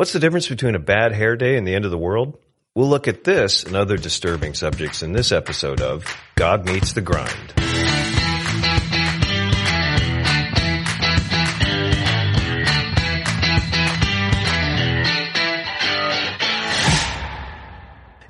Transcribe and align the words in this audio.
What's 0.00 0.14
the 0.14 0.18
difference 0.18 0.48
between 0.48 0.74
a 0.74 0.78
bad 0.78 1.12
hair 1.12 1.36
day 1.36 1.58
and 1.58 1.66
the 1.66 1.74
end 1.74 1.84
of 1.84 1.90
the 1.90 1.98
world? 1.98 2.38
We'll 2.74 2.88
look 2.88 3.06
at 3.06 3.22
this 3.22 3.64
and 3.64 3.76
other 3.76 3.98
disturbing 3.98 4.54
subjects 4.54 5.02
in 5.02 5.12
this 5.12 5.30
episode 5.30 5.82
of 5.82 6.06
God 6.36 6.64
Meets 6.64 6.94
the 6.94 7.02
Grind. 7.02 7.52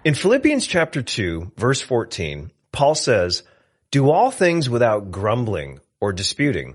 In 0.02 0.14
Philippians 0.14 0.66
chapter 0.66 1.02
2, 1.02 1.52
verse 1.56 1.80
14, 1.80 2.50
Paul 2.72 2.96
says, 2.96 3.44
Do 3.92 4.10
all 4.10 4.32
things 4.32 4.68
without 4.68 5.12
grumbling 5.12 5.78
or 6.00 6.12
disputing, 6.12 6.74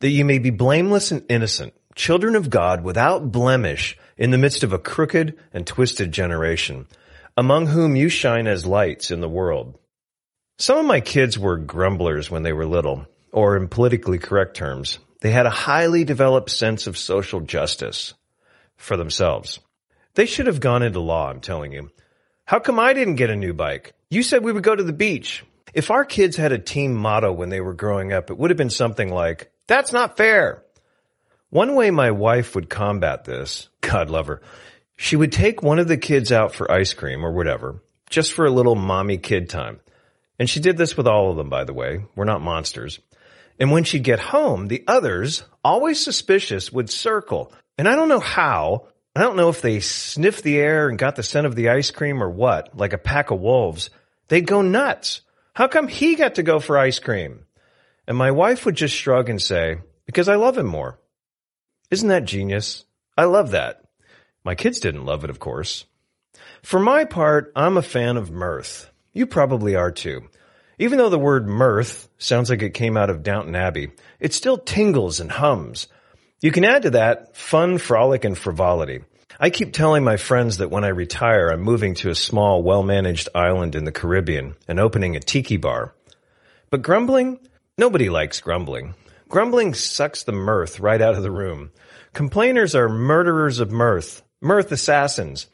that 0.00 0.10
you 0.10 0.26
may 0.26 0.38
be 0.38 0.50
blameless 0.50 1.12
and 1.12 1.24
innocent, 1.30 1.72
children 1.94 2.36
of 2.36 2.50
God 2.50 2.82
without 2.82 3.32
blemish, 3.32 3.96
in 4.16 4.30
the 4.30 4.38
midst 4.38 4.62
of 4.62 4.72
a 4.72 4.78
crooked 4.78 5.36
and 5.52 5.66
twisted 5.66 6.12
generation, 6.12 6.86
among 7.36 7.66
whom 7.66 7.96
you 7.96 8.08
shine 8.08 8.46
as 8.46 8.66
lights 8.66 9.10
in 9.10 9.20
the 9.20 9.28
world. 9.28 9.78
Some 10.58 10.78
of 10.78 10.86
my 10.86 11.00
kids 11.00 11.38
were 11.38 11.56
grumblers 11.56 12.30
when 12.30 12.44
they 12.44 12.52
were 12.52 12.66
little, 12.66 13.06
or 13.32 13.56
in 13.56 13.68
politically 13.68 14.18
correct 14.18 14.56
terms, 14.56 14.98
they 15.20 15.30
had 15.30 15.46
a 15.46 15.50
highly 15.50 16.04
developed 16.04 16.50
sense 16.50 16.86
of 16.86 16.98
social 16.98 17.40
justice 17.40 18.14
for 18.76 18.96
themselves. 18.96 19.58
They 20.14 20.26
should 20.26 20.46
have 20.46 20.60
gone 20.60 20.82
into 20.82 21.00
law, 21.00 21.30
I'm 21.30 21.40
telling 21.40 21.72
you. 21.72 21.90
How 22.44 22.60
come 22.60 22.78
I 22.78 22.92
didn't 22.92 23.16
get 23.16 23.30
a 23.30 23.36
new 23.36 23.54
bike? 23.54 23.94
You 24.10 24.22
said 24.22 24.44
we 24.44 24.52
would 24.52 24.62
go 24.62 24.76
to 24.76 24.82
the 24.82 24.92
beach. 24.92 25.44
If 25.72 25.90
our 25.90 26.04
kids 26.04 26.36
had 26.36 26.52
a 26.52 26.58
team 26.58 26.94
motto 26.94 27.32
when 27.32 27.48
they 27.48 27.60
were 27.60 27.74
growing 27.74 28.12
up, 28.12 28.30
it 28.30 28.38
would 28.38 28.50
have 28.50 28.58
been 28.58 28.70
something 28.70 29.10
like, 29.10 29.50
that's 29.66 29.92
not 29.92 30.16
fair. 30.16 30.63
One 31.54 31.76
way 31.76 31.92
my 31.92 32.10
wife 32.10 32.56
would 32.56 32.68
combat 32.68 33.26
this, 33.26 33.68
God 33.80 34.10
love 34.10 34.26
her, 34.26 34.42
she 34.96 35.14
would 35.14 35.30
take 35.30 35.62
one 35.62 35.78
of 35.78 35.86
the 35.86 35.96
kids 35.96 36.32
out 36.32 36.52
for 36.52 36.68
ice 36.68 36.94
cream 36.94 37.24
or 37.24 37.30
whatever, 37.30 37.80
just 38.10 38.32
for 38.32 38.44
a 38.44 38.50
little 38.50 38.74
mommy 38.74 39.18
kid 39.18 39.48
time. 39.48 39.78
And 40.36 40.50
she 40.50 40.58
did 40.58 40.76
this 40.76 40.96
with 40.96 41.06
all 41.06 41.30
of 41.30 41.36
them, 41.36 41.50
by 41.50 41.62
the 41.62 41.72
way. 41.72 42.06
We're 42.16 42.24
not 42.24 42.40
monsters. 42.40 42.98
And 43.60 43.70
when 43.70 43.84
she'd 43.84 44.02
get 44.02 44.18
home, 44.18 44.66
the 44.66 44.82
others, 44.88 45.44
always 45.62 46.00
suspicious, 46.00 46.72
would 46.72 46.90
circle. 46.90 47.52
And 47.78 47.88
I 47.88 47.94
don't 47.94 48.08
know 48.08 48.18
how. 48.18 48.88
I 49.14 49.20
don't 49.20 49.36
know 49.36 49.48
if 49.48 49.62
they 49.62 49.78
sniffed 49.78 50.42
the 50.42 50.58
air 50.58 50.88
and 50.88 50.98
got 50.98 51.14
the 51.14 51.22
scent 51.22 51.46
of 51.46 51.54
the 51.54 51.68
ice 51.68 51.92
cream 51.92 52.20
or 52.20 52.30
what, 52.30 52.76
like 52.76 52.94
a 52.94 52.98
pack 52.98 53.30
of 53.30 53.38
wolves. 53.38 53.90
They'd 54.26 54.44
go 54.44 54.60
nuts. 54.60 55.20
How 55.52 55.68
come 55.68 55.86
he 55.86 56.16
got 56.16 56.34
to 56.34 56.42
go 56.42 56.58
for 56.58 56.76
ice 56.76 56.98
cream? 56.98 57.46
And 58.08 58.18
my 58.18 58.32
wife 58.32 58.66
would 58.66 58.74
just 58.74 58.96
shrug 58.96 59.28
and 59.28 59.40
say, 59.40 59.76
because 60.04 60.28
I 60.28 60.34
love 60.34 60.58
him 60.58 60.66
more. 60.66 60.98
Isn't 61.94 62.08
that 62.08 62.24
genius? 62.24 62.84
I 63.16 63.26
love 63.26 63.52
that. 63.52 63.84
My 64.42 64.56
kids 64.56 64.80
didn't 64.80 65.06
love 65.06 65.22
it, 65.22 65.30
of 65.30 65.38
course. 65.38 65.84
For 66.60 66.80
my 66.80 67.04
part, 67.04 67.52
I'm 67.54 67.76
a 67.76 67.82
fan 67.82 68.16
of 68.16 68.32
mirth. 68.32 68.90
You 69.12 69.26
probably 69.26 69.76
are 69.76 69.92
too. 69.92 70.28
Even 70.76 70.98
though 70.98 71.08
the 71.08 71.20
word 71.20 71.46
mirth 71.46 72.08
sounds 72.18 72.50
like 72.50 72.62
it 72.62 72.74
came 72.74 72.96
out 72.96 73.10
of 73.10 73.22
Downton 73.22 73.54
Abbey, 73.54 73.92
it 74.18 74.34
still 74.34 74.58
tingles 74.58 75.20
and 75.20 75.30
hums. 75.30 75.86
You 76.40 76.50
can 76.50 76.64
add 76.64 76.82
to 76.82 76.90
that 76.90 77.36
fun, 77.36 77.78
frolic, 77.78 78.24
and 78.24 78.36
frivolity. 78.36 79.04
I 79.38 79.50
keep 79.50 79.72
telling 79.72 80.02
my 80.02 80.16
friends 80.16 80.56
that 80.56 80.72
when 80.72 80.82
I 80.82 80.88
retire, 80.88 81.50
I'm 81.50 81.60
moving 81.60 81.94
to 81.94 82.10
a 82.10 82.16
small, 82.16 82.64
well-managed 82.64 83.28
island 83.36 83.76
in 83.76 83.84
the 83.84 83.92
Caribbean 83.92 84.56
and 84.66 84.80
opening 84.80 85.14
a 85.14 85.20
tiki 85.20 85.58
bar. 85.58 85.94
But 86.70 86.82
grumbling? 86.82 87.38
Nobody 87.78 88.10
likes 88.10 88.40
grumbling. 88.40 88.94
Grumbling 89.28 89.74
sucks 89.74 90.22
the 90.22 90.32
mirth 90.32 90.80
right 90.80 91.00
out 91.00 91.14
of 91.14 91.22
the 91.22 91.30
room. 91.30 91.70
Complainers 92.12 92.74
are 92.74 92.88
murderers 92.88 93.60
of 93.60 93.72
mirth, 93.72 94.22
mirth 94.40 94.70
assassins. 94.70 95.46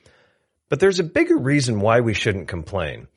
But 0.68 0.80
there's 0.80 1.00
a 1.00 1.04
bigger 1.04 1.36
reason 1.36 1.80
why 1.80 2.00
we 2.00 2.14
shouldn't 2.14 2.48
complain. 2.48 3.08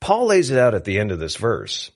Paul 0.00 0.26
lays 0.26 0.50
it 0.50 0.58
out 0.58 0.74
at 0.74 0.84
the 0.84 0.98
end 0.98 1.10
of 1.12 1.18
this 1.18 1.36
verse. 1.36 1.90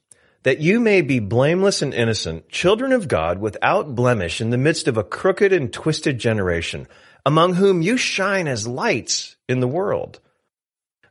That 0.44 0.60
you 0.60 0.78
may 0.78 1.00
be 1.00 1.20
blameless 1.20 1.80
and 1.80 1.94
innocent, 1.94 2.50
children 2.50 2.92
of 2.92 3.08
God 3.08 3.38
without 3.38 3.94
blemish 3.94 4.40
in 4.42 4.50
the 4.50 4.58
midst 4.58 4.88
of 4.88 4.98
a 4.98 5.04
crooked 5.04 5.52
and 5.52 5.72
twisted 5.72 6.18
generation, 6.18 6.86
among 7.24 7.54
whom 7.54 7.80
you 7.80 7.96
shine 7.96 8.46
as 8.46 8.66
lights 8.66 9.36
in 9.48 9.60
the 9.60 9.68
world. 9.68 10.20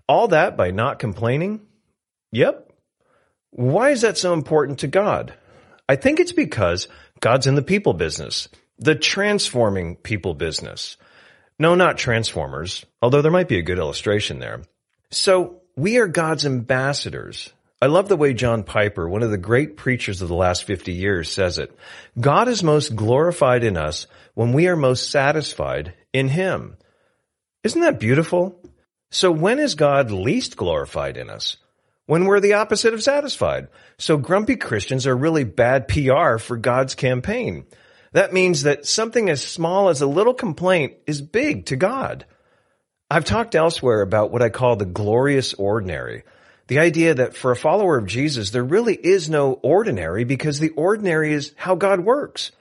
All 0.08 0.28
that 0.28 0.56
by 0.56 0.70
not 0.70 1.00
complaining? 1.00 1.62
Yep. 2.32 2.72
Why 3.50 3.90
is 3.90 4.02
that 4.02 4.18
so 4.18 4.34
important 4.34 4.80
to 4.80 4.88
God? 4.88 5.34
I 5.90 5.96
think 5.96 6.20
it's 6.20 6.32
because 6.32 6.88
God's 7.20 7.48
in 7.48 7.56
the 7.56 7.62
people 7.62 7.94
business, 7.94 8.48
the 8.80 8.96
transforming 8.96 9.96
people 9.98 10.34
business. 10.34 10.98
No, 11.60 11.76
not 11.76 11.98
transformers, 11.98 12.86
although 13.02 13.22
there 13.22 13.32
might 13.32 13.48
be 13.48 13.60
a 13.60 13.64
good 13.64 13.78
illustration 13.78 14.40
there. 14.40 14.62
So 15.12 15.62
we 15.76 15.98
are 15.98 16.08
God's 16.08 16.46
ambassadors. 16.46 17.54
I 17.82 17.88
love 17.88 18.08
the 18.08 18.18
way 18.18 18.34
John 18.34 18.64
Piper, 18.64 19.08
one 19.10 19.24
of 19.24 19.32
the 19.32 19.38
great 19.38 19.76
preachers 19.76 20.22
of 20.22 20.30
the 20.30 20.36
last 20.36 20.64
50 20.64 20.94
years, 20.94 21.30
says 21.30 21.58
it. 21.58 21.78
God 22.20 22.48
is 22.48 22.64
most 22.64 22.96
glorified 22.96 23.64
in 23.64 23.76
us 23.76 24.08
when 24.36 24.54
we 24.54 24.68
are 24.68 24.76
most 24.76 25.12
satisfied 25.12 25.94
in 26.14 26.30
Him. 26.30 26.78
Isn't 27.64 27.82
that 27.82 28.00
beautiful? 28.00 28.60
So 29.12 29.32
when 29.32 29.60
is 29.60 29.76
God 29.76 30.12
least 30.12 30.56
glorified 30.56 31.18
in 31.18 31.30
us? 31.30 31.58
When 32.06 32.26
we're 32.26 32.42
the 32.42 32.54
opposite 32.54 32.94
of 32.94 33.02
satisfied. 33.02 33.70
So 33.98 34.18
grumpy 34.18 34.58
Christians 34.58 35.08
are 35.08 35.16
really 35.16 35.46
bad 35.46 35.88
PR 35.88 36.38
for 36.38 36.58
God's 36.58 36.96
campaign. 36.96 37.66
That 38.12 38.34
means 38.34 38.64
that 38.64 38.86
something 38.86 39.30
as 39.30 39.46
small 39.46 39.90
as 39.90 40.02
a 40.02 40.08
little 40.08 40.34
complaint 40.34 40.94
is 41.08 41.22
big 41.22 41.66
to 41.68 41.76
God. 41.76 42.26
I've 43.10 43.26
talked 43.26 43.56
elsewhere 43.56 44.02
about 44.02 44.32
what 44.32 44.42
I 44.42 44.50
call 44.50 44.76
the 44.76 44.86
glorious 44.86 45.54
ordinary. 45.54 46.24
The 46.68 46.80
idea 46.80 47.14
that 47.16 47.36
for 47.36 47.52
a 47.52 47.56
follower 47.56 47.98
of 47.98 48.08
Jesus, 48.08 48.52
there 48.52 48.64
really 48.64 48.96
is 48.96 49.30
no 49.30 49.54
ordinary 49.54 50.24
because 50.24 50.60
the 50.60 50.70
ordinary 50.70 51.34
is 51.34 51.54
how 51.56 51.76
God 51.76 52.02
works. 52.02 52.52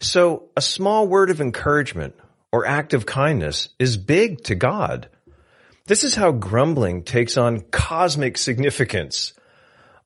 So 0.00 0.50
a 0.56 0.60
small 0.60 1.06
word 1.06 1.30
of 1.30 1.40
encouragement 1.40 2.14
or 2.52 2.66
act 2.66 2.94
of 2.94 3.06
kindness 3.06 3.68
is 3.78 3.96
big 3.96 4.44
to 4.44 4.54
God. 4.54 5.08
This 5.86 6.02
is 6.02 6.14
how 6.14 6.32
grumbling 6.32 7.02
takes 7.02 7.36
on 7.36 7.60
cosmic 7.60 8.38
significance. 8.38 9.34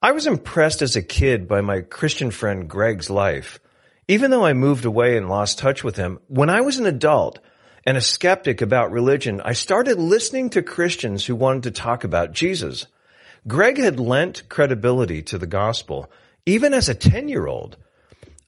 I 0.02 0.10
was 0.10 0.26
impressed 0.26 0.82
as 0.82 0.96
a 0.96 1.02
kid 1.02 1.46
by 1.46 1.60
my 1.60 1.82
Christian 1.82 2.32
friend 2.32 2.68
Greg's 2.68 3.08
life. 3.08 3.60
Even 4.08 4.32
though 4.32 4.44
I 4.44 4.54
moved 4.54 4.84
away 4.84 5.16
and 5.16 5.28
lost 5.28 5.60
touch 5.60 5.84
with 5.84 5.94
him, 5.94 6.18
when 6.26 6.50
I 6.50 6.62
was 6.62 6.78
an 6.78 6.86
adult 6.86 7.38
and 7.86 7.96
a 7.96 8.00
skeptic 8.00 8.60
about 8.60 8.90
religion, 8.90 9.40
I 9.40 9.52
started 9.52 10.00
listening 10.00 10.50
to 10.50 10.62
Christians 10.62 11.24
who 11.24 11.36
wanted 11.36 11.62
to 11.62 11.70
talk 11.70 12.02
about 12.02 12.32
Jesus. 12.32 12.88
Greg 13.46 13.78
had 13.78 14.00
lent 14.00 14.48
credibility 14.48 15.22
to 15.22 15.38
the 15.38 15.46
gospel, 15.46 16.10
even 16.44 16.74
as 16.74 16.88
a 16.88 16.94
10 16.94 17.28
year 17.28 17.46
old. 17.46 17.76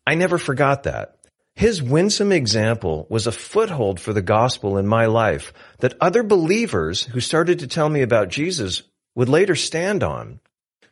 I 0.04 0.16
never 0.16 0.36
forgot 0.36 0.82
that. 0.82 1.19
His 1.54 1.82
winsome 1.82 2.32
example 2.32 3.06
was 3.10 3.26
a 3.26 3.32
foothold 3.32 4.00
for 4.00 4.12
the 4.12 4.22
gospel 4.22 4.78
in 4.78 4.86
my 4.86 5.06
life 5.06 5.52
that 5.80 5.96
other 6.00 6.22
believers 6.22 7.04
who 7.04 7.20
started 7.20 7.58
to 7.58 7.66
tell 7.66 7.88
me 7.88 8.02
about 8.02 8.28
Jesus 8.28 8.82
would 9.14 9.28
later 9.28 9.54
stand 9.54 10.02
on. 10.02 10.40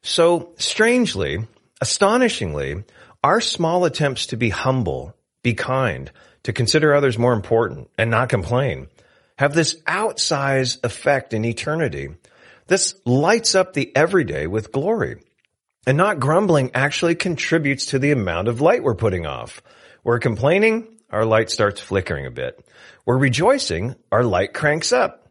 So 0.02 0.52
strangely, 0.58 1.46
astonishingly, 1.80 2.84
our 3.24 3.40
small 3.40 3.84
attempts 3.84 4.26
to 4.26 4.36
be 4.36 4.50
humble, 4.50 5.14
be 5.42 5.54
kind, 5.54 6.10
to 6.42 6.52
consider 6.52 6.94
others 6.94 7.18
more 7.18 7.32
important 7.32 7.88
and 7.96 8.10
not 8.10 8.28
complain 8.28 8.88
have 9.38 9.54
this 9.54 9.80
outsized 9.82 10.84
effect 10.84 11.32
in 11.32 11.44
eternity. 11.44 12.08
This 12.66 12.94
lights 13.06 13.54
up 13.54 13.72
the 13.72 13.94
everyday 13.96 14.46
with 14.46 14.72
glory. 14.72 15.22
And 15.86 15.96
not 15.96 16.20
grumbling 16.20 16.72
actually 16.74 17.14
contributes 17.14 17.86
to 17.86 17.98
the 17.98 18.10
amount 18.10 18.48
of 18.48 18.60
light 18.60 18.82
we're 18.82 18.94
putting 18.94 19.26
off. 19.26 19.62
We're 20.08 20.20
complaining, 20.20 20.88
our 21.10 21.26
light 21.26 21.50
starts 21.50 21.82
flickering 21.82 22.24
a 22.24 22.30
bit. 22.30 22.66
We're 23.04 23.18
rejoicing, 23.18 23.94
our 24.10 24.24
light 24.24 24.54
cranks 24.54 24.90
up. 24.90 25.28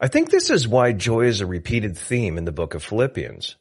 I 0.00 0.06
think 0.06 0.30
this 0.30 0.48
is 0.48 0.68
why 0.68 0.92
joy 0.92 1.22
is 1.22 1.40
a 1.40 1.46
repeated 1.46 1.98
theme 1.98 2.38
in 2.38 2.44
the 2.44 2.52
book 2.52 2.74
of 2.74 2.84
Philippians. 2.84 3.56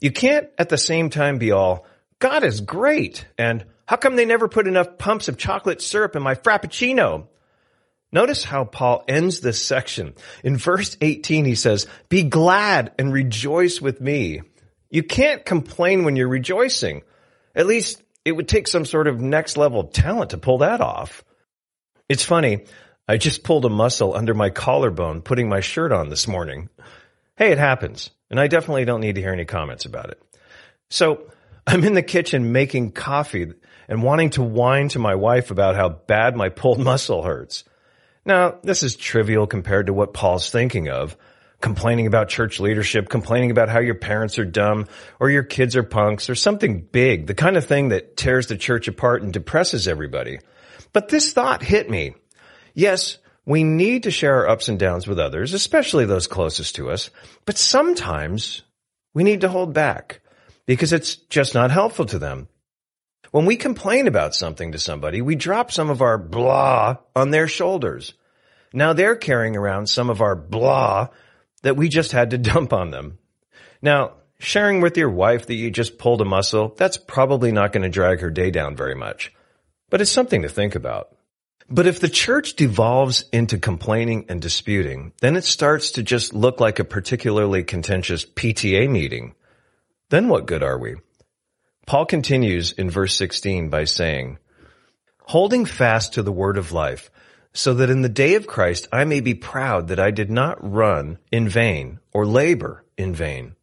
You 0.00 0.12
can't 0.12 0.48
at 0.58 0.68
the 0.68 0.78
same 0.78 1.10
time 1.10 1.38
be 1.38 1.50
all, 1.50 1.86
God 2.20 2.44
is 2.44 2.60
great, 2.60 3.26
and 3.36 3.64
how 3.84 3.96
come 3.96 4.14
they 4.14 4.26
never 4.26 4.46
put 4.46 4.68
enough 4.68 4.96
pumps 4.96 5.26
of 5.26 5.38
chocolate 5.38 5.82
syrup 5.82 6.14
in 6.14 6.22
my 6.22 6.36
frappuccino? 6.36 7.26
Notice 8.12 8.44
how 8.44 8.62
Paul 8.62 9.02
ends 9.08 9.40
this 9.40 9.60
section. 9.60 10.14
In 10.44 10.56
verse 10.56 10.96
18, 11.00 11.46
he 11.46 11.56
says, 11.56 11.88
be 12.08 12.22
glad 12.22 12.92
and 12.96 13.12
rejoice 13.12 13.80
with 13.80 14.00
me. 14.00 14.42
You 14.88 15.02
can't 15.02 15.44
complain 15.44 16.04
when 16.04 16.14
you're 16.14 16.28
rejoicing. 16.28 17.02
At 17.56 17.66
least 17.66 18.04
it 18.26 18.32
would 18.32 18.48
take 18.48 18.66
some 18.66 18.84
sort 18.84 19.06
of 19.06 19.20
next 19.20 19.56
level 19.56 19.84
talent 19.84 20.30
to 20.30 20.36
pull 20.38 20.58
that 20.58 20.80
off. 20.80 21.24
It's 22.08 22.24
funny. 22.24 22.64
I 23.06 23.18
just 23.18 23.44
pulled 23.44 23.64
a 23.64 23.70
muscle 23.70 24.16
under 24.16 24.34
my 24.34 24.50
collarbone 24.50 25.22
putting 25.22 25.48
my 25.48 25.60
shirt 25.60 25.92
on 25.92 26.08
this 26.08 26.26
morning. 26.26 26.68
Hey, 27.36 27.52
it 27.52 27.58
happens. 27.58 28.10
And 28.28 28.40
I 28.40 28.48
definitely 28.48 28.84
don't 28.84 29.00
need 29.00 29.14
to 29.14 29.20
hear 29.20 29.32
any 29.32 29.44
comments 29.44 29.84
about 29.84 30.10
it. 30.10 30.20
So 30.90 31.30
I'm 31.68 31.84
in 31.84 31.94
the 31.94 32.02
kitchen 32.02 32.50
making 32.50 32.92
coffee 32.92 33.52
and 33.86 34.02
wanting 34.02 34.30
to 34.30 34.42
whine 34.42 34.88
to 34.88 34.98
my 34.98 35.14
wife 35.14 35.52
about 35.52 35.76
how 35.76 35.88
bad 35.88 36.34
my 36.34 36.48
pulled 36.48 36.80
muscle 36.84 37.22
hurts. 37.22 37.62
Now, 38.24 38.58
this 38.64 38.82
is 38.82 38.96
trivial 38.96 39.46
compared 39.46 39.86
to 39.86 39.92
what 39.92 40.14
Paul's 40.14 40.50
thinking 40.50 40.88
of. 40.88 41.16
Complaining 41.60 42.06
about 42.06 42.28
church 42.28 42.60
leadership, 42.60 43.08
complaining 43.08 43.50
about 43.50 43.68
how 43.68 43.80
your 43.80 43.94
parents 43.94 44.38
are 44.38 44.44
dumb, 44.44 44.86
or 45.18 45.30
your 45.30 45.42
kids 45.42 45.74
are 45.74 45.82
punks, 45.82 46.28
or 46.28 46.34
something 46.34 46.80
big, 46.80 47.26
the 47.26 47.34
kind 47.34 47.56
of 47.56 47.64
thing 47.64 47.88
that 47.88 48.16
tears 48.16 48.46
the 48.46 48.56
church 48.56 48.88
apart 48.88 49.22
and 49.22 49.32
depresses 49.32 49.88
everybody. 49.88 50.38
But 50.92 51.08
this 51.08 51.32
thought 51.32 51.62
hit 51.62 51.88
me. 51.88 52.14
Yes, 52.74 53.18
we 53.46 53.64
need 53.64 54.02
to 54.02 54.10
share 54.10 54.34
our 54.36 54.48
ups 54.48 54.68
and 54.68 54.78
downs 54.78 55.06
with 55.06 55.18
others, 55.18 55.54
especially 55.54 56.04
those 56.04 56.26
closest 56.26 56.74
to 56.76 56.90
us, 56.90 57.10
but 57.46 57.56
sometimes 57.56 58.62
we 59.14 59.24
need 59.24 59.40
to 59.42 59.48
hold 59.48 59.72
back 59.72 60.20
because 60.66 60.92
it's 60.92 61.16
just 61.16 61.54
not 61.54 61.70
helpful 61.70 62.04
to 62.06 62.18
them. 62.18 62.48
When 63.30 63.46
we 63.46 63.56
complain 63.56 64.08
about 64.08 64.34
something 64.34 64.72
to 64.72 64.78
somebody, 64.78 65.22
we 65.22 65.36
drop 65.36 65.70
some 65.72 65.90
of 65.90 66.02
our 66.02 66.18
blah 66.18 66.96
on 67.14 67.30
their 67.30 67.48
shoulders. 67.48 68.14
Now 68.72 68.92
they're 68.92 69.16
carrying 69.16 69.56
around 69.56 69.88
some 69.88 70.10
of 70.10 70.20
our 70.20 70.36
blah 70.36 71.08
that 71.66 71.76
we 71.76 71.88
just 71.88 72.12
had 72.12 72.30
to 72.30 72.38
dump 72.52 72.72
on 72.72 72.90
them. 72.90 73.18
Now, 73.82 74.12
sharing 74.38 74.80
with 74.80 74.96
your 74.96 75.10
wife 75.10 75.46
that 75.46 75.54
you 75.54 75.70
just 75.70 75.98
pulled 75.98 76.20
a 76.20 76.24
muscle, 76.24 76.74
that's 76.76 76.96
probably 76.96 77.50
not 77.50 77.72
going 77.72 77.82
to 77.82 77.88
drag 77.88 78.20
her 78.20 78.30
day 78.30 78.52
down 78.52 78.76
very 78.76 78.94
much. 78.94 79.34
But 79.90 80.00
it's 80.00 80.10
something 80.10 80.42
to 80.42 80.48
think 80.48 80.76
about. 80.76 81.08
But 81.68 81.88
if 81.88 81.98
the 81.98 82.08
church 82.08 82.54
devolves 82.54 83.24
into 83.32 83.58
complaining 83.58 84.26
and 84.28 84.40
disputing, 84.40 85.12
then 85.20 85.34
it 85.34 85.42
starts 85.42 85.90
to 85.92 86.04
just 86.04 86.32
look 86.32 86.60
like 86.60 86.78
a 86.78 86.84
particularly 86.84 87.64
contentious 87.64 88.24
PTA 88.24 88.88
meeting. 88.88 89.34
Then 90.10 90.28
what 90.28 90.46
good 90.46 90.62
are 90.62 90.78
we? 90.78 90.94
Paul 91.84 92.06
continues 92.06 92.70
in 92.70 92.90
verse 92.90 93.16
16 93.16 93.68
by 93.70 93.84
saying, 93.84 94.38
holding 95.22 95.64
fast 95.64 96.14
to 96.14 96.22
the 96.22 96.32
word 96.32 96.58
of 96.58 96.70
life, 96.70 97.10
so 97.56 97.74
that 97.74 97.90
in 97.90 98.02
the 98.02 98.08
day 98.08 98.34
of 98.34 98.46
Christ 98.46 98.88
I 98.92 99.04
may 99.04 99.20
be 99.20 99.34
proud 99.34 99.88
that 99.88 99.98
I 99.98 100.10
did 100.10 100.30
not 100.30 100.58
run 100.60 101.18
in 101.32 101.48
vain 101.48 102.00
or 102.12 102.26
labor 102.26 102.84
in 102.96 103.14
vain. 103.14 103.54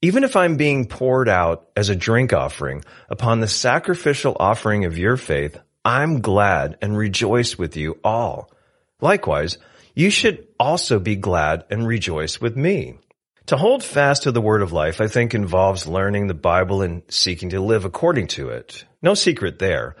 Even 0.00 0.24
if 0.24 0.36
I'm 0.36 0.56
being 0.56 0.86
poured 0.86 1.28
out 1.28 1.68
as 1.76 1.88
a 1.88 1.96
drink 1.96 2.32
offering 2.32 2.84
upon 3.08 3.40
the 3.40 3.48
sacrificial 3.48 4.36
offering 4.38 4.84
of 4.84 4.98
your 4.98 5.16
faith, 5.16 5.58
I'm 5.84 6.20
glad 6.20 6.78
and 6.82 6.96
rejoice 6.96 7.58
with 7.58 7.76
you 7.76 7.98
all. 8.02 8.50
Likewise, 9.00 9.58
you 9.94 10.10
should 10.10 10.46
also 10.58 10.98
be 10.98 11.16
glad 11.16 11.64
and 11.70 11.86
rejoice 11.86 12.40
with 12.40 12.56
me. 12.56 12.98
To 13.46 13.56
hold 13.56 13.82
fast 13.82 14.22
to 14.22 14.32
the 14.32 14.40
word 14.40 14.62
of 14.62 14.72
life, 14.72 15.00
I 15.00 15.08
think 15.08 15.34
involves 15.34 15.88
learning 15.88 16.28
the 16.28 16.34
Bible 16.34 16.82
and 16.82 17.02
seeking 17.08 17.50
to 17.50 17.60
live 17.60 17.84
according 17.84 18.28
to 18.28 18.50
it. 18.50 18.84
No 19.02 19.14
secret 19.14 19.58
there. 19.58 19.96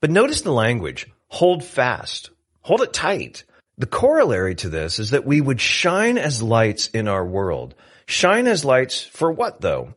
But 0.00 0.10
notice 0.10 0.42
the 0.42 0.52
language. 0.52 1.10
Hold 1.28 1.64
fast. 1.64 2.30
Hold 2.62 2.82
it 2.82 2.92
tight. 2.92 3.44
The 3.78 3.86
corollary 3.86 4.54
to 4.56 4.68
this 4.68 4.98
is 4.98 5.10
that 5.10 5.24
we 5.24 5.40
would 5.40 5.60
shine 5.60 6.18
as 6.18 6.42
lights 6.42 6.88
in 6.88 7.08
our 7.08 7.24
world. 7.24 7.74
Shine 8.06 8.46
as 8.46 8.64
lights 8.64 9.02
for 9.02 9.30
what 9.32 9.60
though? 9.60 9.94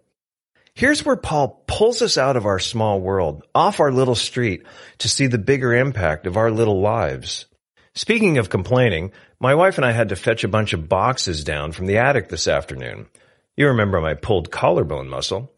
Here's 0.73 1.05
where 1.05 1.15
Paul 1.15 1.63
pulls 1.67 2.01
us 2.01 2.17
out 2.17 2.35
of 2.35 2.45
our 2.45 2.59
small 2.59 2.99
world, 2.99 3.43
off 3.55 3.79
our 3.79 3.91
little 3.91 4.15
street, 4.15 4.63
to 4.97 5.07
see 5.07 5.27
the 5.27 5.37
bigger 5.37 5.73
impact 5.73 6.27
of 6.27 6.35
our 6.35 6.51
little 6.51 6.81
lives. 6.81 7.45
Speaking 7.93 8.37
of 8.39 8.49
complaining, 8.49 9.13
my 9.39 9.55
wife 9.55 9.77
and 9.77 9.85
I 9.85 9.91
had 9.91 10.09
to 10.09 10.17
fetch 10.17 10.43
a 10.43 10.49
bunch 10.49 10.73
of 10.73 10.89
boxes 10.89 11.45
down 11.45 11.71
from 11.71 11.85
the 11.85 11.99
attic 11.99 12.27
this 12.27 12.47
afternoon. 12.47 13.07
You 13.55 13.67
remember 13.67 14.01
my 14.01 14.15
pulled 14.15 14.51
collarbone 14.51 15.07
muscle? 15.07 15.53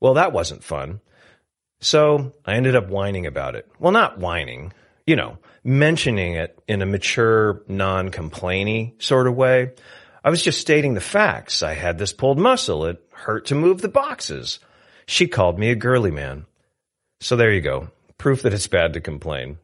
Well, 0.00 0.14
that 0.14 0.32
wasn't 0.32 0.64
fun. 0.64 1.00
So 1.80 2.34
I 2.44 2.54
ended 2.54 2.76
up 2.76 2.88
whining 2.88 3.26
about 3.26 3.54
it. 3.54 3.66
Well, 3.78 3.92
not 3.92 4.18
whining, 4.18 4.74
you 5.08 5.16
know, 5.16 5.38
mentioning 5.64 6.34
it 6.34 6.62
in 6.68 6.82
a 6.82 6.86
mature, 6.86 7.62
non-complainy 7.66 9.02
sort 9.02 9.26
of 9.26 9.34
way. 9.34 9.70
I 10.22 10.28
was 10.28 10.42
just 10.42 10.60
stating 10.60 10.92
the 10.92 11.00
facts. 11.00 11.62
I 11.62 11.72
had 11.72 11.96
this 11.96 12.12
pulled 12.12 12.38
muscle. 12.38 12.84
It 12.84 13.02
hurt 13.12 13.46
to 13.46 13.54
move 13.54 13.80
the 13.80 13.88
boxes. 13.88 14.58
She 15.06 15.26
called 15.26 15.58
me 15.58 15.70
a 15.70 15.74
girly 15.74 16.10
man. 16.10 16.44
So 17.20 17.36
there 17.36 17.50
you 17.50 17.62
go. 17.62 17.88
Proof 18.18 18.42
that 18.42 18.52
it's 18.52 18.66
bad 18.66 18.92
to 18.92 19.00
complain. 19.00 19.56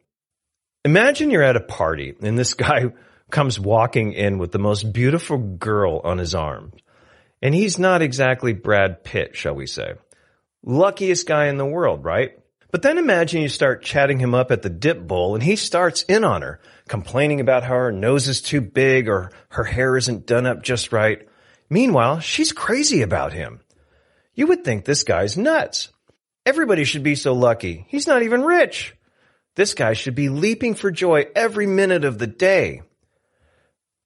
Imagine 0.83 1.29
you're 1.29 1.43
at 1.43 1.57
a 1.57 1.61
party 1.61 2.15
and 2.23 2.39
this 2.39 2.53
guy 2.55 2.85
comes 3.29 3.59
walking 3.59 4.13
in 4.13 4.39
with 4.39 4.51
the 4.51 4.57
most 4.57 4.91
beautiful 4.91 5.37
girl 5.37 6.01
on 6.03 6.17
his 6.17 6.33
arm. 6.33 6.73
And 7.43 7.53
he's 7.53 7.77
not 7.77 8.01
exactly 8.01 8.53
Brad 8.53 9.03
Pitt, 9.03 9.35
shall 9.35 9.53
we 9.53 9.67
say. 9.67 9.93
Luckiest 10.63 11.27
guy 11.27 11.49
in 11.49 11.57
the 11.57 11.67
world, 11.67 12.03
right? 12.03 12.39
But 12.71 12.81
then 12.81 12.97
imagine 12.97 13.41
you 13.41 13.49
start 13.49 13.83
chatting 13.83 14.19
him 14.19 14.33
up 14.33 14.51
at 14.51 14.61
the 14.61 14.69
dip 14.69 15.07
bowl 15.07 15.35
and 15.35 15.43
he 15.43 15.55
starts 15.55 16.03
in 16.03 16.23
on 16.23 16.41
her, 16.41 16.59
complaining 16.87 17.39
about 17.39 17.63
how 17.63 17.75
her 17.75 17.91
nose 17.91 18.27
is 18.27 18.41
too 18.41 18.61
big 18.61 19.07
or 19.07 19.31
her 19.49 19.63
hair 19.63 19.95
isn't 19.97 20.25
done 20.25 20.45
up 20.45 20.63
just 20.63 20.91
right. 20.91 21.27
Meanwhile, 21.69 22.19
she's 22.19 22.51
crazy 22.51 23.01
about 23.01 23.33
him. 23.33 23.61
You 24.33 24.47
would 24.47 24.63
think 24.63 24.83
this 24.83 25.03
guy's 25.03 25.37
nuts. 25.37 25.89
Everybody 26.45 26.83
should 26.83 27.03
be 27.03 27.15
so 27.15 27.33
lucky. 27.33 27.85
He's 27.87 28.07
not 28.07 28.23
even 28.23 28.43
rich. 28.43 28.95
This 29.55 29.73
guy 29.73 29.93
should 29.93 30.15
be 30.15 30.29
leaping 30.29 30.75
for 30.75 30.91
joy 30.91 31.25
every 31.35 31.65
minute 31.65 32.03
of 32.03 32.17
the 32.17 32.27
day. 32.27 32.81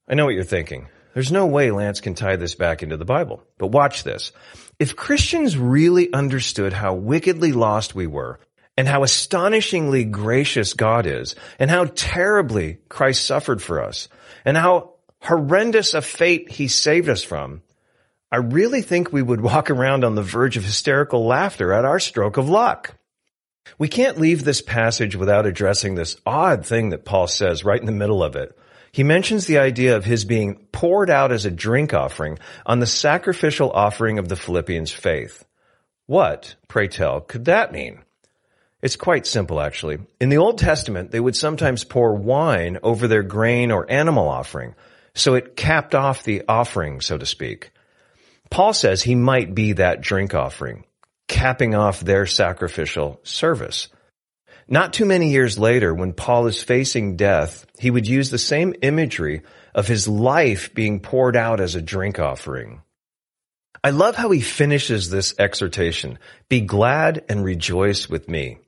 I 0.08 0.14
know 0.14 0.26
what 0.26 0.36
you're 0.36 0.44
thinking. 0.44 0.88
There's 1.14 1.32
no 1.32 1.48
way 1.48 1.72
Lance 1.72 2.02
can 2.02 2.14
tie 2.14 2.36
this 2.36 2.56
back 2.56 2.84
into 2.84 2.98
the 2.98 3.06
Bible. 3.06 3.44
But 3.58 3.68
watch 3.68 4.04
this. 4.04 4.32
If 4.78 4.96
Christians 4.96 5.58
really 5.58 6.14
understood 6.14 6.72
how 6.72 6.94
wickedly 6.94 7.52
lost 7.52 7.96
we 7.96 8.08
were, 8.08 8.40
and 8.80 8.88
how 8.88 9.04
astonishingly 9.04 10.06
gracious 10.06 10.74
God 10.74 11.06
is, 11.06 11.36
and 11.60 11.70
how 11.70 11.84
terribly 11.84 12.78
Christ 12.88 13.26
suffered 13.26 13.62
for 13.62 13.84
us, 13.84 14.08
and 14.46 14.56
how 14.56 14.94
horrendous 15.22 15.94
a 15.94 16.02
fate 16.02 16.50
he 16.50 16.70
saved 16.70 17.10
us 17.10 17.22
from, 17.22 17.62
I 18.32 18.38
really 18.38 18.82
think 18.82 19.12
we 19.12 19.22
would 19.22 19.42
walk 19.52 19.70
around 19.70 20.06
on 20.06 20.16
the 20.16 20.24
verge 20.24 20.56
of 20.56 20.64
hysterical 20.64 21.26
laughter 21.28 21.74
at 21.74 21.84
our 21.84 22.00
stroke 22.00 22.38
of 22.38 22.48
luck. 22.48 22.96
We 23.78 23.90
can't 23.90 24.18
leave 24.18 24.46
this 24.46 24.62
passage 24.62 25.14
without 25.14 25.46
addressing 25.46 25.96
this 25.96 26.16
odd 26.26 26.66
thing 26.66 26.92
that 26.92 27.04
Paul 27.04 27.28
says 27.28 27.66
right 27.66 27.82
in 27.82 27.86
the 27.86 27.92
middle 27.92 28.24
of 28.24 28.38
it. 28.38 28.58
He 28.94 29.04
mentions 29.04 29.46
the 29.46 29.58
idea 29.58 29.98
of 29.98 30.06
his 30.06 30.24
being 30.24 30.56
poured 30.72 31.10
out 31.10 31.34
as 31.34 31.44
a 31.44 31.52
drink 31.52 31.94
offering 31.94 32.40
on 32.66 32.80
the 32.80 32.88
sacrificial 32.88 33.72
offering 33.72 34.20
of 34.20 34.30
the 34.30 34.38
Philippians 34.38 34.94
faith. 34.94 35.44
What, 36.06 36.56
pray 36.70 36.88
tell, 36.88 37.20
could 37.20 37.44
that 37.44 37.74
mean? 37.74 38.04
It's 38.82 38.96
quite 38.96 39.28
simple, 39.28 39.60
actually. 39.60 40.00
In 40.22 40.30
the 40.30 40.38
Old 40.38 40.58
Testament, 40.58 41.12
they 41.12 41.20
would 41.20 41.36
sometimes 41.36 41.84
pour 41.84 42.16
wine 42.16 42.78
over 42.82 43.08
their 43.08 43.24
grain 43.24 43.72
or 43.72 43.92
animal 43.92 44.28
offering, 44.30 44.74
so 45.14 45.36
it 45.36 45.58
capped 45.58 45.94
off 45.94 46.24
the 46.24 46.44
offering, 46.48 47.02
so 47.02 47.18
to 47.18 47.26
speak. 47.26 47.72
Paul 48.50 48.74
says 48.74 49.04
he 49.04 49.16
might 49.16 49.54
be 49.54 49.74
that 49.74 50.02
drink 50.02 50.34
offering, 50.34 50.86
capping 51.28 51.76
off 51.76 52.00
their 52.00 52.26
sacrificial 52.26 53.20
service. 53.24 53.90
Not 54.68 54.94
too 54.94 55.06
many 55.06 55.32
years 55.32 55.60
later, 55.60 55.94
when 55.94 56.14
Paul 56.14 56.48
is 56.48 56.64
facing 56.64 57.18
death, 57.18 57.66
he 57.80 57.92
would 57.92 58.08
use 58.08 58.30
the 58.30 58.38
same 58.38 58.76
imagery 58.82 59.42
of 59.76 59.88
his 59.88 60.08
life 60.08 60.74
being 60.74 61.00
poured 61.00 61.36
out 61.36 61.60
as 61.60 61.76
a 61.76 61.82
drink 61.82 62.18
offering. 62.18 62.82
I 63.84 63.92
love 63.92 64.16
how 64.16 64.30
he 64.32 64.42
finishes 64.42 65.10
this 65.10 65.34
exhortation. 65.40 66.20
Be 66.50 66.62
glad 66.62 67.24
and 67.30 67.44
rejoice 67.44 68.10
with 68.10 68.30
me. 68.30 68.60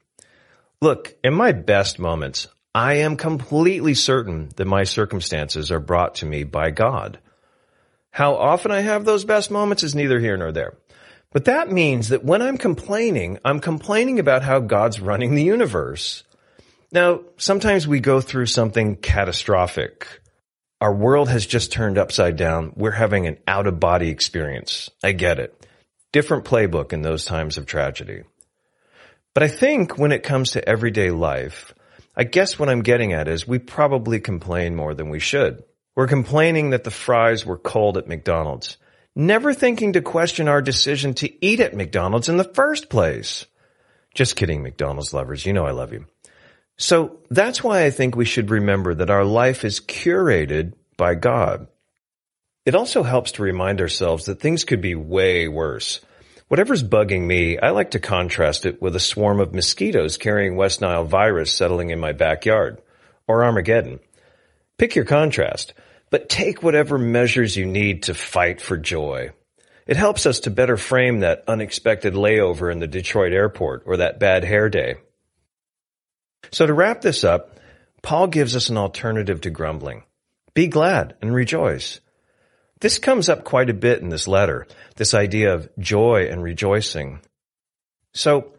Look, 0.83 1.13
in 1.23 1.35
my 1.35 1.51
best 1.51 1.99
moments, 1.99 2.47
I 2.73 2.95
am 2.95 3.15
completely 3.15 3.93
certain 3.93 4.49
that 4.55 4.65
my 4.65 4.83
circumstances 4.83 5.71
are 5.71 5.79
brought 5.79 6.15
to 6.15 6.25
me 6.25 6.43
by 6.43 6.71
God. 6.71 7.19
How 8.09 8.33
often 8.33 8.71
I 8.71 8.81
have 8.81 9.05
those 9.05 9.23
best 9.23 9.51
moments 9.51 9.83
is 9.83 9.93
neither 9.93 10.19
here 10.19 10.35
nor 10.37 10.51
there. 10.51 10.73
But 11.31 11.45
that 11.45 11.71
means 11.71 12.09
that 12.09 12.25
when 12.25 12.41
I'm 12.41 12.57
complaining, 12.57 13.37
I'm 13.45 13.59
complaining 13.59 14.17
about 14.17 14.41
how 14.41 14.59
God's 14.59 14.99
running 14.99 15.35
the 15.35 15.43
universe. 15.43 16.23
Now, 16.91 17.21
sometimes 17.37 17.87
we 17.87 17.99
go 17.99 18.19
through 18.19 18.47
something 18.47 18.95
catastrophic. 18.95 20.07
Our 20.81 20.95
world 20.95 21.29
has 21.29 21.45
just 21.45 21.71
turned 21.71 21.99
upside 21.99 22.37
down. 22.37 22.73
We're 22.75 22.89
having 22.89 23.27
an 23.27 23.37
out 23.47 23.67
of 23.67 23.79
body 23.79 24.09
experience. 24.09 24.89
I 25.03 25.11
get 25.11 25.37
it. 25.37 25.67
Different 26.11 26.43
playbook 26.43 26.91
in 26.91 27.03
those 27.03 27.23
times 27.23 27.59
of 27.59 27.67
tragedy. 27.67 28.23
But 29.33 29.43
I 29.43 29.47
think 29.47 29.97
when 29.97 30.11
it 30.11 30.23
comes 30.23 30.51
to 30.51 30.67
everyday 30.67 31.11
life, 31.11 31.73
I 32.15 32.25
guess 32.25 32.59
what 32.59 32.69
I'm 32.69 32.81
getting 32.81 33.13
at 33.13 33.27
is 33.27 33.47
we 33.47 33.59
probably 33.59 34.19
complain 34.19 34.75
more 34.75 34.93
than 34.93 35.09
we 35.09 35.19
should. 35.19 35.63
We're 35.95 36.07
complaining 36.07 36.71
that 36.71 36.83
the 36.83 36.91
fries 36.91 37.45
were 37.45 37.57
cold 37.57 37.97
at 37.97 38.07
McDonald's, 38.07 38.77
never 39.15 39.53
thinking 39.53 39.93
to 39.93 40.01
question 40.01 40.47
our 40.47 40.61
decision 40.61 41.13
to 41.15 41.45
eat 41.45 41.59
at 41.59 41.75
McDonald's 41.75 42.29
in 42.29 42.37
the 42.37 42.43
first 42.43 42.89
place. 42.89 43.45
Just 44.13 44.35
kidding, 44.35 44.63
McDonald's 44.63 45.13
lovers. 45.13 45.45
You 45.45 45.53
know 45.53 45.65
I 45.65 45.71
love 45.71 45.93
you. 45.93 46.05
So 46.77 47.19
that's 47.29 47.63
why 47.63 47.85
I 47.85 47.91
think 47.91 48.15
we 48.15 48.25
should 48.25 48.49
remember 48.49 48.95
that 48.95 49.09
our 49.09 49.23
life 49.23 49.63
is 49.63 49.79
curated 49.79 50.73
by 50.97 51.15
God. 51.15 51.67
It 52.65 52.75
also 52.75 53.03
helps 53.03 53.33
to 53.33 53.43
remind 53.43 53.81
ourselves 53.81 54.25
that 54.25 54.39
things 54.39 54.65
could 54.65 54.81
be 54.81 54.95
way 54.95 55.47
worse. 55.47 56.01
Whatever's 56.51 56.83
bugging 56.83 57.21
me, 57.21 57.57
I 57.57 57.69
like 57.69 57.91
to 57.91 57.99
contrast 58.01 58.65
it 58.65 58.81
with 58.81 58.93
a 58.97 58.99
swarm 58.99 59.39
of 59.39 59.53
mosquitoes 59.53 60.17
carrying 60.17 60.57
West 60.57 60.81
Nile 60.81 61.05
virus 61.05 61.55
settling 61.55 61.91
in 61.91 61.99
my 62.01 62.11
backyard, 62.11 62.81
or 63.25 63.45
Armageddon. 63.45 64.01
Pick 64.77 64.93
your 64.93 65.05
contrast, 65.05 65.73
but 66.09 66.27
take 66.27 66.61
whatever 66.61 66.97
measures 66.97 67.55
you 67.55 67.65
need 67.65 68.03
to 68.03 68.13
fight 68.13 68.59
for 68.59 68.75
joy. 68.75 69.31
It 69.87 69.95
helps 69.95 70.25
us 70.25 70.41
to 70.41 70.51
better 70.51 70.75
frame 70.75 71.21
that 71.21 71.45
unexpected 71.47 72.15
layover 72.15 72.69
in 72.69 72.79
the 72.79 72.85
Detroit 72.85 73.31
airport 73.31 73.83
or 73.85 73.95
that 73.95 74.19
bad 74.19 74.43
hair 74.43 74.67
day. 74.67 74.95
So 76.51 76.67
to 76.67 76.73
wrap 76.73 76.99
this 76.99 77.23
up, 77.23 77.61
Paul 78.01 78.27
gives 78.27 78.57
us 78.57 78.67
an 78.67 78.75
alternative 78.75 79.39
to 79.39 79.49
grumbling. 79.51 80.03
Be 80.53 80.67
glad 80.67 81.15
and 81.21 81.33
rejoice. 81.33 82.01
This 82.81 82.97
comes 82.97 83.29
up 83.29 83.43
quite 83.43 83.69
a 83.69 83.75
bit 83.75 84.01
in 84.01 84.09
this 84.09 84.27
letter, 84.27 84.67
this 84.95 85.13
idea 85.13 85.53
of 85.53 85.69
joy 85.77 86.27
and 86.29 86.41
rejoicing. 86.41 87.19
So, 88.13 88.53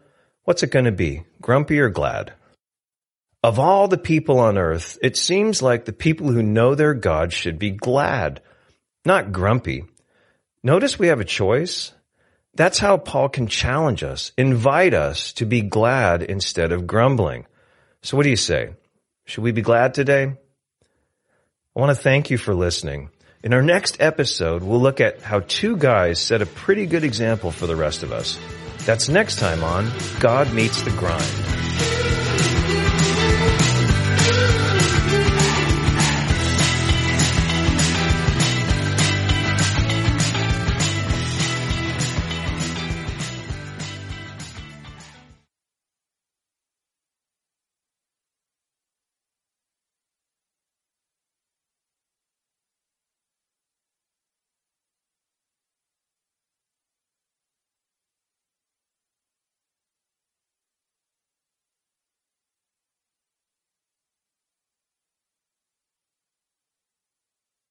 what's 0.45 0.63
it 0.63 0.71
going 0.71 0.85
to 0.85 0.93
be? 0.93 1.23
Grumpy 1.41 1.79
or 1.81 1.89
glad? 1.89 2.31
Of 3.43 3.59
all 3.59 3.89
the 3.89 3.97
people 3.97 4.39
on 4.39 4.57
earth, 4.57 4.97
it 5.01 5.17
seems 5.17 5.61
like 5.61 5.83
the 5.83 5.91
people 5.91 6.31
who 6.31 6.41
know 6.41 6.73
their 6.73 6.93
God 6.93 7.33
should 7.33 7.59
be 7.59 7.71
glad, 7.71 8.41
not 9.03 9.33
grumpy. 9.33 9.83
Notice 10.63 10.97
we 10.97 11.07
have 11.07 11.19
a 11.19 11.25
choice. 11.25 11.91
That's 12.55 12.79
how 12.79 12.95
Paul 12.95 13.27
can 13.27 13.47
challenge 13.47 14.03
us, 14.03 14.31
invite 14.37 14.93
us 14.93 15.33
to 15.33 15.45
be 15.45 15.61
glad 15.61 16.23
instead 16.23 16.71
of 16.71 16.87
grumbling. 16.87 17.45
So 18.03 18.15
what 18.15 18.23
do 18.23 18.29
you 18.29 18.37
say? 18.37 18.69
Should 19.25 19.43
we 19.43 19.51
be 19.51 19.61
glad 19.61 19.93
today? 19.93 20.23
I 21.75 21.79
want 21.79 21.89
to 21.89 22.01
thank 22.01 22.29
you 22.29 22.37
for 22.37 22.55
listening. 22.55 23.09
In 23.43 23.53
our 23.53 23.61
next 23.61 23.97
episode, 23.99 24.63
we'll 24.63 24.79
look 24.79 25.01
at 25.01 25.21
how 25.21 25.41
two 25.41 25.75
guys 25.75 26.17
set 26.17 26.41
a 26.41 26.45
pretty 26.45 26.85
good 26.85 27.03
example 27.03 27.51
for 27.51 27.67
the 27.67 27.75
rest 27.75 28.01
of 28.01 28.13
us. 28.13 28.39
That's 28.85 29.09
next 29.09 29.37
time 29.37 29.65
on 29.65 29.91
God 30.21 30.53
Meets 30.53 30.81
the 30.83 30.91
Grind. 30.91 31.72